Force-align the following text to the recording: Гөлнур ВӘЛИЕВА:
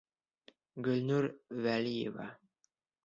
Гөлнур 0.87 1.25
ВӘЛИЕВА: 1.67 2.27